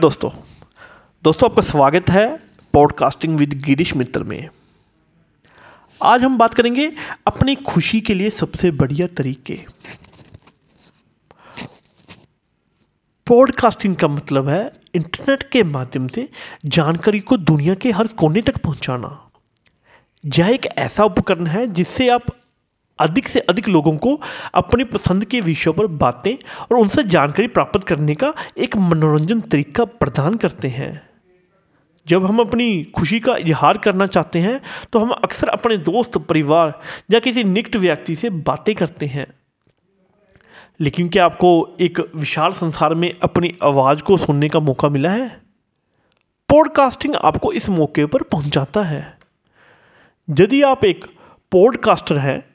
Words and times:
दोस्तों 0.00 0.30
दोस्तों 1.24 1.50
आपका 1.50 1.62
स्वागत 1.62 2.10
है 2.10 2.26
पॉडकास्टिंग 2.72 3.36
विद 3.36 3.54
गिरीश 3.62 3.94
मित्तल 3.96 4.22
में। 4.22 4.48
आज 6.02 6.22
हम 6.22 6.38
बात 6.38 6.54
करेंगे 6.54 6.92
अपनी 7.26 7.54
खुशी 7.54 8.00
के 8.00 8.14
लिए 8.14 8.30
सबसे 8.30 8.70
बढ़िया 8.70 9.06
तरीके। 9.06 9.58
पॉडकास्टिंग 13.26 13.96
का 13.96 14.08
मतलब 14.08 14.48
है 14.48 14.72
इंटरनेट 14.94 15.42
के 15.42 15.62
माध्यम 15.62 16.08
से 16.08 16.28
जानकारी 16.64 17.20
को 17.20 17.36
दुनिया 17.36 17.74
के 17.74 17.90
हर 17.90 18.06
कोने 18.06 18.42
तक 18.42 18.58
पहुंचाना। 18.58 19.30
यह 20.24 20.48
एक 20.48 20.66
ऐसा 20.66 21.04
उपकरण 21.04 21.46
है 21.46 21.66
जिससे 21.66 22.08
आप 22.08 22.26
अधिक 23.00 23.28
से 23.28 23.40
अधिक 23.40 23.68
लोगों 23.68 23.96
को 23.96 24.20
अपनी 24.54 24.84
पसंद 24.84 25.24
के 25.24 25.40
विषयों 25.40 25.74
पर 25.74 25.86
बातें 25.86 26.34
और 26.62 26.76
उनसे 26.76 27.04
जानकारी 27.04 27.48
प्राप्त 27.48 27.84
करने 27.84 28.14
का 28.14 28.32
एक 28.58 28.76
मनोरंजन 28.76 29.40
तरीका 29.40 29.84
प्रदान 29.84 30.36
करते 30.36 30.68
हैं। 30.68 31.08
जब 32.06 32.24
हम 32.26 32.38
अपनी 32.40 32.84
खुशी 32.84 33.20
का 33.20 33.36
इजहार 33.36 33.78
करना 33.78 34.06
चाहते 34.06 34.38
हैं 34.38 34.60
तो 34.92 34.98
हम 34.98 35.10
अक्सर 35.10 35.48
अपने 35.48 35.76
दोस्त, 35.76 36.18
परिवार 36.18 36.80
या 37.10 37.20
किसी 37.20 37.44
निकट 37.44 37.76
व्यक्ति 37.76 38.16
से 38.16 38.30
बातें 38.30 38.74
करते 38.74 39.06
हैं। 39.06 39.26
लेकिन 40.80 41.08
क्या 41.08 41.24
आपको 41.24 41.76
एक 41.80 42.00
विशाल 42.16 42.52
संसार 42.52 42.94
में 42.94 43.12
अपनी 43.22 43.52
आवाज़ 43.62 44.02
को 44.02 44.16
सुनने 44.16 44.48
का 44.48 44.60
मौका 44.60 44.88
मिला 44.88 45.10
है? 45.10 45.28
पॉडकास्टिंग 46.48 47.14
आपको 47.14 47.52
इस 47.52 47.68
मौके 47.68 48.06
पर 48.06 48.22
पहुंचाता 48.22 48.82
है। 48.82 49.18
यदि 50.28 50.62
आप 50.62 50.84
एक 50.84 51.04
पॉडकास्टर 51.52 52.18
हैं 52.18 52.47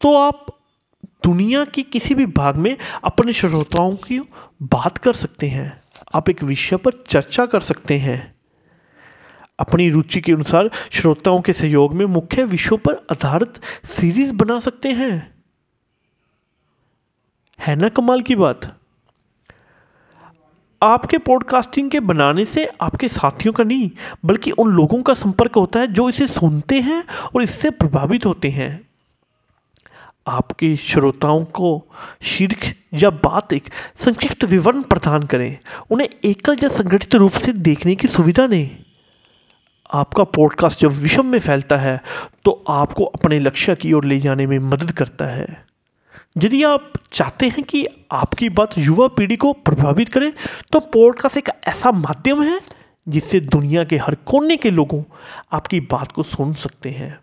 तो 0.00 0.16
आप 0.16 0.46
दुनिया 1.24 1.64
के 1.64 1.82
किसी 1.82 2.14
भी 2.14 2.26
भाग 2.26 2.56
में 2.56 2.76
अपने 3.04 3.32
श्रोताओं 3.32 3.96
की 3.96 4.20
बात 4.62 4.98
कर 4.98 5.12
सकते 5.12 5.48
हैं। 5.48 5.82
आप 6.14 6.30
एक 6.30 6.42
विषय 6.42 6.76
पर 6.76 7.04
चर्चा 7.08 7.46
कर 7.46 7.60
सकते 7.60 7.98
हैं। 7.98 8.34
अपनी 9.58 9.90
रुचि 9.90 10.20
के 10.20 10.32
अनुसार 10.32 10.70
श्रोताओं 10.90 11.40
के 11.40 11.52
सहयोग 11.52 11.94
में 11.94 12.06
मुख्य 12.06 12.44
विषयों 12.44 12.78
पर 12.78 13.06
आधारित 13.12 13.60
सीरीज़ 13.86 14.32
बना 14.32 14.60
सकते 14.60 14.88
हैं। 14.88 15.34
है 17.60 17.76
ना 17.76 17.88
कमाल 17.88 18.22
की 18.22 18.34
बात? 18.34 18.78
आपके 20.82 21.18
पॉडकास्टिंग 21.18 21.90
के 21.90 22.00
बनाने 22.00 22.44
से 22.44 22.66
आपके 22.80 23.08
साथियों 23.08 23.54
का 23.54 23.64
नहीं, 23.64 23.90
बल्कि 24.24 24.50
उन 24.50 24.68
लोगों 24.68 25.02
का 25.02 25.14
संपर्क 25.14 25.54
होता 25.56 25.80
है 25.80 25.86
जो 25.86 26.08
इसे 26.08 26.28
सुनते 26.28 26.80
हैं 26.80 27.04
और 27.34 27.42
इससे 27.42 27.70
प्रभावित 27.70 28.26
होते 28.26 28.50
हैं। 28.50 28.87
आपके 30.28 30.76
श्रोताओं 30.76 31.44
को 31.44 31.68
शीर्ष 32.22 32.72
या 32.94 33.10
बात 33.10 33.52
एक 33.52 33.68
संक्षिप्त 33.96 34.44
विवरण 34.44 34.82
प्रदान 34.82 35.22
करें। 35.22 35.56
उन्हें 35.90 36.08
एकल 36.24 36.56
या 36.62 36.68
संगठित 36.68 37.14
रूप 37.14 37.32
से 37.32 37.52
देखने 37.52 37.94
की 37.94 38.08
सुविधा 38.08 38.46
दें। 38.46 38.68
आपका 39.94 40.24
पॉडकास्ट 40.24 40.80
जब 40.80 40.90
विषम 40.92 41.26
में 41.26 41.38
फैलता 41.38 41.76
है 41.76 42.00
तो 42.44 42.64
आपको 42.68 43.04
अपने 43.04 43.38
लक्ष्य 43.40 43.74
की 43.76 43.92
ओर 43.92 44.04
ले 44.04 44.18
जाने 44.20 44.46
में 44.46 44.58
मदद 44.58 44.92
करता 44.92 45.24
है। 45.24 45.46
यदि 46.36 46.62
आप 46.62 46.92
चाहते 47.12 47.46
हैं 47.46 47.62
कि 47.62 47.86
आपकी 48.12 48.48
बात 48.48 48.78
युवा 48.78 49.06
पीढ़ी 49.08 49.36
को 49.36 49.52
प्रभावित 49.52 50.08
करे 50.08 50.32
तो 50.72 50.80
पॉडकास्ट 50.80 51.36
एक 51.36 51.48
ऐसा 51.66 51.90
माध्यम 51.90 52.42
है 52.42 52.60
जिससे 53.08 53.40
दुनिया 53.40 53.84
के 53.84 53.96
हर 53.96 54.14
कोने 54.14 54.56
के 54.56 54.70
लोगों 54.70 55.02
आपकी 55.52 55.80
बात 55.80 56.12
को 56.12 56.22
सुन 56.22 56.52
सकते 56.52 56.90
हैं। 56.90 57.18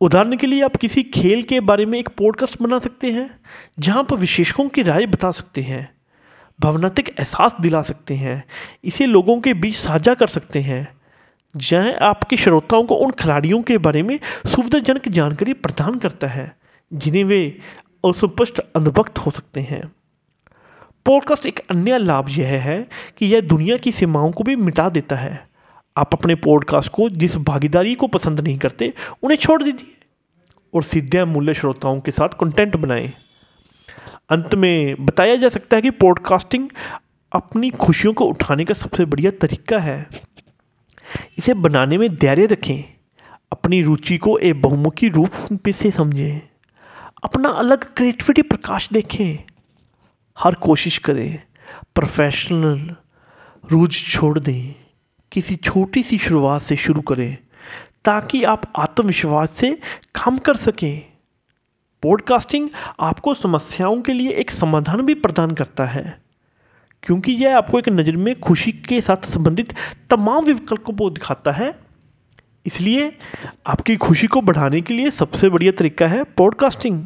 उदाहरण 0.00 0.36
के 0.36 0.46
लिए 0.46 0.62
आप 0.62 0.76
किसी 0.76 1.02
खेल 1.02 1.42
के 1.42 1.60
बारे 1.60 1.86
में 1.86 1.98
एक 1.98 2.08
पॉडकास्ट 2.08 2.62
बना 2.62 2.78
सकते 2.78 3.10
हैं, 3.10 3.40
जहाँ 3.78 4.04
पर 4.04 4.16
विशेषकों 4.16 4.68
की 4.68 4.82
राय 4.82 5.06
बता 5.06 5.30
सकते 5.30 5.60
हैं, 5.60 5.94
भावनात्मक 6.60 7.08
एहसास 7.08 7.54
दिला 7.60 7.82
सकते 7.82 8.14
हैं, 8.14 8.44
इसे 8.84 9.06
लोगों 9.06 9.40
के 9.40 9.54
बीच 9.54 9.76
साझा 9.76 10.14
कर 10.14 10.26
सकते 10.26 10.60
हैं। 10.60 10.88
जहाँ 11.56 11.92
आपके 11.92 12.36
श्रोताओं 12.36 12.84
को 12.84 12.94
उन 12.94 13.10
खिलाड़ियों 13.10 13.62
के 13.62 13.78
बारे 13.78 14.02
में 14.02 14.18
सुविधाजनक 14.46 15.08
जानकारी 15.08 15.52
प्रदान 15.52 15.98
करता 15.98 16.26
है, 16.26 16.56
जिन्हें 16.92 17.24
वे 17.24 17.58
असुस्पष्ट 18.08 18.58
अनुभक्त 18.58 19.18
हो 19.18 19.30
सकते 19.30 19.60
हैं। 19.60 19.92
पॉडकास्ट 21.04 21.46
एक 21.46 21.60
अन्य 21.70 21.98
लाभ 21.98 22.26
यह 22.28 22.48
है 22.48 22.88
कि 23.18 23.26
यह 23.26 23.40
दुनिया 23.40 23.76
की 23.76 23.92
सीमाओं 23.92 24.32
को 24.32 24.44
भी 24.44 24.56
मिटा 24.56 24.88
देता 24.88 25.16
है। 25.16 25.48
आप 25.96 26.14
अपने 26.14 26.34
पॉडकास्ट 26.34 26.92
को 26.92 27.10
जिस 27.10 27.36
भागीदारी 27.36 27.94
को 27.94 28.06
पसंद 28.06 28.40
नहीं 28.40 28.58
करते, 28.58 28.94
उन्हें 29.22 29.38
छोड़ 29.38 29.62
दीजिए। 29.62 29.97
और 30.74 30.82
सीधे 30.82 31.24
मूल्य 31.24 31.54
श्रोताओं 31.54 32.00
के 32.00 32.10
साथ 32.10 32.28
कंटेंट 32.28 32.76
बनाएँ। 32.76 33.12
अंत 34.30 34.54
में 34.54 35.06
बताया 35.06 35.36
जा 35.36 35.48
सकता 35.48 35.76
है 35.76 35.82
कि 35.82 35.90
पॉडकास्टिंग 35.90 36.68
अपनी 37.32 37.70
खुशियों 37.70 38.12
को 38.12 38.24
उठाने 38.24 38.64
का 38.64 38.74
सबसे 38.74 39.04
बढ़िया 39.04 39.30
तरीका 39.30 39.78
है। 39.78 40.06
इसे 41.38 41.54
बनाने 41.54 41.98
में 41.98 42.14
धैर्य 42.14 42.46
रखें। 42.46 42.94
अपनी 43.52 43.82
रुचि 43.82 44.18
को 44.18 44.38
एक 44.38 44.62
बहुमुखी 44.62 45.08
रूप 45.08 45.30
से 45.68 45.90
समझें। 45.90 46.40
अपना 47.24 47.48
अलग 47.48 47.94
क्रिएटिविटी 47.94 48.42
प्रकाश 48.42 48.88
देखें। 48.92 49.44
हर 50.38 50.54
कोशिश 50.54 50.98
करें। 50.98 51.42
प्रोफेशनल 51.94 52.96
रूज 53.72 53.92
छोड़ 54.08 54.38
दें। 54.38 54.74
किसी 55.32 55.56
छोटी 55.56 56.02
सी 56.02 56.18
शुरुआत 56.18 56.62
से 56.62 56.76
शुरू 56.76 57.00
करें। 57.00 57.38
ताकि 58.08 58.42
आप 58.44 58.62
आत्मविश्वास 58.76 59.50
से 59.50 59.70
काम 60.14 60.38
कर 60.38 60.56
सकें। 60.56 61.02
पॉडकास्टिंग 62.02 62.68
आपको 63.00 63.34
समस्याओं 63.34 64.00
के 64.00 64.12
लिए 64.12 64.30
एक 64.32 64.50
समाधान 64.50 65.00
भी 65.06 65.14
प्रदान 65.16 65.50
करता 65.50 65.84
है, 65.84 66.20
क्योंकि 67.02 67.32
यह 67.32 67.56
आपको 67.56 67.78
एक 67.78 67.88
नज़र 67.88 68.16
में 68.16 68.38
खुशी 68.40 68.72
के 68.72 69.00
साथ 69.00 69.26
संबंधित 69.26 69.74
तमाम 70.10 70.44
विकल्पों 70.44 70.94
को 70.94 71.10
दिखाता 71.10 71.52
है। 71.52 71.68
इसलिए 72.66 73.12
आपकी 73.66 73.96
खुशी 73.96 74.26
को 74.26 74.40
बढ़ाने 74.40 74.80
के 74.80 74.94
लिए 74.94 75.10
सबसे 75.10 75.48
बढ़िया 75.48 75.72
तरीका 75.72 76.06
है 76.08 76.22
पॉडकास्टिंग 76.36 77.04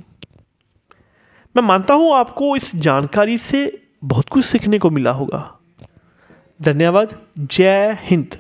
मैं 1.55 1.63
मानता 1.63 1.95
हूँ 1.95 2.15
आपको 2.15 2.55
इस 2.57 2.75
जानकारी 2.77 3.39
से 3.39 3.61
बहुत 4.05 4.29
कुछ 4.29 4.45
सीखने 4.45 4.79
को 4.79 4.91
मिला 4.91 5.11
होगा। 5.11 5.43
धन्यवाद। 6.61 7.19
जय 7.39 7.97
हिंद। 8.01 8.37